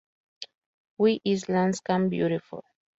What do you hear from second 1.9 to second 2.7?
Beautiful?